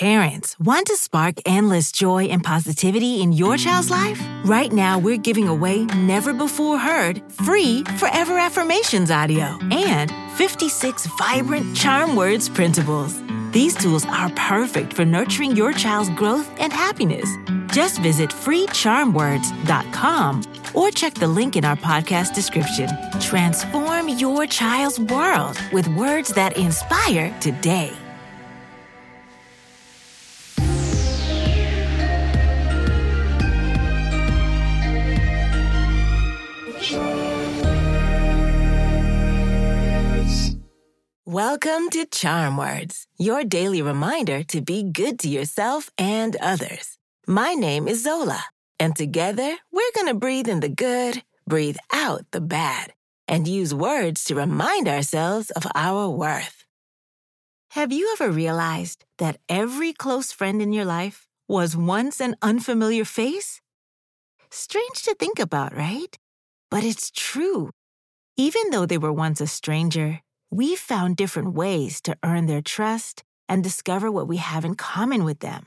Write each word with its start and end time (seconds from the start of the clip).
Parents, 0.00 0.58
want 0.58 0.86
to 0.86 0.96
spark 0.96 1.34
endless 1.44 1.92
joy 1.92 2.24
and 2.24 2.42
positivity 2.42 3.20
in 3.20 3.34
your 3.34 3.58
child's 3.58 3.90
life? 3.90 4.18
Right 4.46 4.72
now, 4.72 4.98
we're 4.98 5.18
giving 5.18 5.46
away 5.46 5.84
never 5.84 6.32
before 6.32 6.78
heard 6.78 7.20
free 7.30 7.84
Forever 7.98 8.38
Affirmations 8.38 9.10
audio 9.10 9.58
and 9.70 10.10
56 10.38 11.04
vibrant 11.18 11.76
charm 11.76 12.16
words 12.16 12.48
printables. 12.48 13.12
These 13.52 13.76
tools 13.76 14.06
are 14.06 14.30
perfect 14.36 14.94
for 14.94 15.04
nurturing 15.04 15.54
your 15.54 15.74
child's 15.74 16.08
growth 16.16 16.50
and 16.58 16.72
happiness. 16.72 17.28
Just 17.66 18.00
visit 18.00 18.30
freecharmwords.com 18.30 20.42
or 20.74 20.90
check 20.92 21.12
the 21.12 21.28
link 21.28 21.56
in 21.56 21.66
our 21.66 21.76
podcast 21.76 22.34
description. 22.34 22.88
Transform 23.20 24.08
your 24.08 24.46
child's 24.46 24.98
world 24.98 25.58
with 25.74 25.86
words 25.88 26.32
that 26.32 26.56
inspire 26.56 27.38
today. 27.40 27.92
Welcome 41.30 41.90
to 41.90 42.06
Charm 42.06 42.56
Words, 42.56 43.06
your 43.16 43.44
daily 43.44 43.82
reminder 43.82 44.42
to 44.42 44.60
be 44.60 44.82
good 44.82 45.20
to 45.20 45.28
yourself 45.28 45.88
and 45.96 46.34
others. 46.42 46.98
My 47.24 47.54
name 47.54 47.86
is 47.86 48.02
Zola, 48.02 48.42
and 48.80 48.96
together 48.96 49.56
we're 49.70 49.92
going 49.94 50.08
to 50.08 50.14
breathe 50.14 50.48
in 50.48 50.58
the 50.58 50.68
good, 50.68 51.22
breathe 51.46 51.76
out 51.92 52.22
the 52.32 52.40
bad, 52.40 52.94
and 53.28 53.46
use 53.46 53.72
words 53.72 54.24
to 54.24 54.34
remind 54.34 54.88
ourselves 54.88 55.52
of 55.52 55.68
our 55.76 56.08
worth. 56.08 56.64
Have 57.78 57.92
you 57.92 58.10
ever 58.14 58.32
realized 58.32 59.04
that 59.18 59.38
every 59.48 59.92
close 59.92 60.32
friend 60.32 60.60
in 60.60 60.72
your 60.72 60.84
life 60.84 61.28
was 61.46 61.76
once 61.76 62.20
an 62.20 62.34
unfamiliar 62.42 63.04
face? 63.04 63.60
Strange 64.50 65.02
to 65.04 65.14
think 65.14 65.38
about, 65.38 65.76
right? 65.76 66.18
But 66.72 66.82
it's 66.82 67.08
true. 67.08 67.70
Even 68.36 68.70
though 68.70 68.84
they 68.84 68.98
were 68.98 69.12
once 69.12 69.40
a 69.40 69.46
stranger, 69.46 70.22
we've 70.50 70.78
found 70.78 71.16
different 71.16 71.54
ways 71.54 72.00
to 72.02 72.16
earn 72.24 72.46
their 72.46 72.60
trust 72.60 73.22
and 73.48 73.62
discover 73.62 74.10
what 74.10 74.28
we 74.28 74.38
have 74.38 74.64
in 74.64 74.74
common 74.74 75.24
with 75.24 75.40
them. 75.40 75.66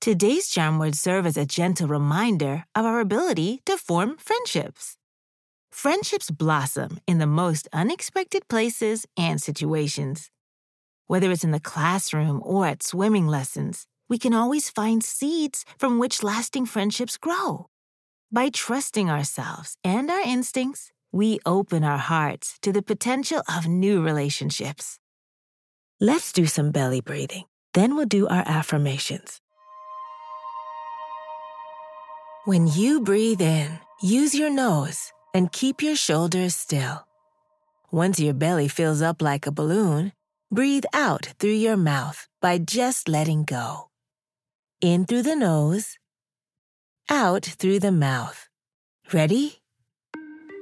Today's 0.00 0.48
charm 0.48 0.78
words 0.78 1.00
serve 1.00 1.26
as 1.26 1.36
a 1.36 1.46
gentle 1.46 1.88
reminder 1.88 2.64
of 2.74 2.84
our 2.84 3.00
ability 3.00 3.60
to 3.66 3.76
form 3.76 4.16
friendships. 4.18 4.96
Friendships 5.70 6.30
blossom 6.30 6.98
in 7.06 7.18
the 7.18 7.26
most 7.26 7.68
unexpected 7.72 8.46
places 8.48 9.06
and 9.16 9.40
situations. 9.40 10.30
Whether 11.06 11.30
it's 11.30 11.44
in 11.44 11.50
the 11.50 11.60
classroom 11.60 12.40
or 12.44 12.66
at 12.66 12.82
swimming 12.82 13.26
lessons, 13.26 13.86
we 14.08 14.18
can 14.18 14.34
always 14.34 14.68
find 14.68 15.02
seeds 15.02 15.64
from 15.78 15.98
which 15.98 16.22
lasting 16.22 16.66
friendships 16.66 17.16
grow. 17.16 17.66
By 18.30 18.50
trusting 18.50 19.08
ourselves 19.08 19.76
and 19.84 20.10
our 20.10 20.20
instincts, 20.20 20.90
we 21.12 21.38
open 21.44 21.84
our 21.84 21.98
hearts 21.98 22.58
to 22.62 22.72
the 22.72 22.82
potential 22.82 23.42
of 23.54 23.68
new 23.68 24.02
relationships. 24.02 24.98
Let's 26.00 26.32
do 26.32 26.46
some 26.46 26.72
belly 26.72 27.00
breathing. 27.00 27.44
Then 27.74 27.94
we'll 27.94 28.06
do 28.06 28.26
our 28.26 28.42
affirmations. 28.46 29.40
When 32.44 32.66
you 32.66 33.00
breathe 33.00 33.40
in, 33.40 33.78
use 34.02 34.34
your 34.34 34.50
nose 34.50 35.12
and 35.32 35.52
keep 35.52 35.80
your 35.80 35.96
shoulders 35.96 36.56
still. 36.56 37.06
Once 37.92 38.18
your 38.18 38.34
belly 38.34 38.68
fills 38.68 39.00
up 39.00 39.22
like 39.22 39.46
a 39.46 39.52
balloon, 39.52 40.12
breathe 40.50 40.84
out 40.92 41.34
through 41.38 41.50
your 41.50 41.76
mouth 41.76 42.26
by 42.40 42.58
just 42.58 43.08
letting 43.08 43.44
go. 43.44 43.90
In 44.80 45.06
through 45.06 45.22
the 45.22 45.36
nose, 45.36 45.98
out 47.08 47.44
through 47.44 47.78
the 47.78 47.92
mouth. 47.92 48.48
Ready? 49.12 49.61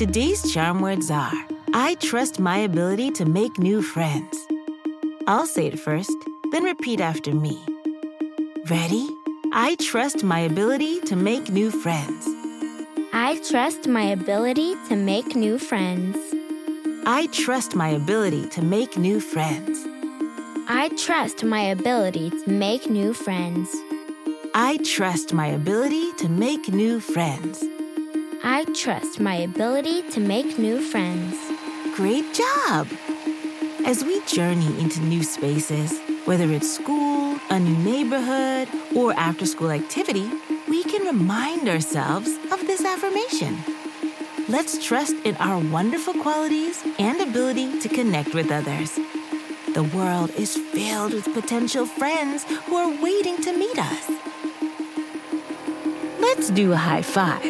Today's 0.00 0.50
charm 0.50 0.80
words 0.80 1.10
are 1.10 1.34
I 1.74 1.94
trust 1.96 2.40
my 2.40 2.56
ability 2.56 3.10
to 3.10 3.26
make 3.26 3.58
new 3.58 3.82
friends. 3.82 4.34
I'll 5.26 5.44
say 5.44 5.66
it 5.66 5.78
first, 5.78 6.16
then 6.52 6.64
repeat 6.64 7.02
after 7.02 7.34
me. 7.34 7.62
Ready? 8.70 9.06
I 9.52 9.76
trust 9.78 10.24
my 10.24 10.38
ability 10.38 11.00
to 11.00 11.16
make 11.16 11.50
new 11.50 11.70
friends. 11.70 12.26
I 13.12 13.42
trust 13.46 13.86
my 13.88 14.04
ability 14.04 14.74
to 14.88 14.96
make 14.96 15.36
new 15.36 15.58
friends. 15.58 16.16
I 17.04 17.28
trust 17.32 17.74
my 17.76 17.88
ability 17.90 18.48
to 18.56 18.62
make 18.62 18.96
new 18.96 19.20
friends. 19.20 19.84
I 20.66 20.88
trust 20.96 21.44
my 21.44 21.60
ability 21.60 22.30
to 22.44 22.50
make 22.50 22.88
new 22.88 23.12
friends. 23.12 23.68
I 24.54 24.78
trust 24.82 25.34
my 25.34 25.48
ability 25.48 26.10
to 26.14 26.30
make 26.30 26.68
new 26.68 27.00
friends. 27.00 27.62
I 28.42 28.64
trust 28.74 29.20
my 29.20 29.34
ability 29.34 30.00
to 30.12 30.20
make 30.20 30.58
new 30.58 30.80
friends. 30.80 31.36
Great 31.94 32.32
job! 32.32 32.88
As 33.84 34.02
we 34.02 34.22
journey 34.24 34.80
into 34.80 35.00
new 35.02 35.22
spaces, 35.22 36.00
whether 36.24 36.50
it's 36.50 36.72
school, 36.72 37.38
a 37.50 37.58
new 37.58 37.76
neighborhood, 37.76 38.68
or 38.96 39.12
after 39.12 39.44
school 39.44 39.70
activity, 39.70 40.26
we 40.70 40.82
can 40.84 41.04
remind 41.04 41.68
ourselves 41.68 42.30
of 42.50 42.66
this 42.66 42.82
affirmation. 42.82 43.58
Let's 44.48 44.82
trust 44.82 45.16
in 45.24 45.36
our 45.36 45.58
wonderful 45.58 46.14
qualities 46.14 46.82
and 46.98 47.20
ability 47.20 47.78
to 47.80 47.88
connect 47.90 48.32
with 48.32 48.50
others. 48.50 48.98
The 49.74 49.82
world 49.94 50.30
is 50.30 50.56
filled 50.56 51.12
with 51.12 51.32
potential 51.34 51.84
friends 51.84 52.44
who 52.44 52.76
are 52.76 53.02
waiting 53.02 53.36
to 53.42 53.54
meet 53.54 53.78
us. 53.78 54.10
Let's 56.20 56.48
do 56.48 56.72
a 56.72 56.76
high 56.76 57.02
five. 57.02 57.49